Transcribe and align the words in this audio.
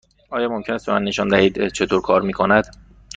آیا 0.29 0.49
ممکن 0.49 0.73
است 0.73 0.85
به 0.85 0.91
من 0.91 1.03
نشان 1.03 1.27
دهید 1.27 1.67
چطور 1.67 2.01
کار 2.01 2.21
می 2.21 2.33
کند؟ 2.33 2.63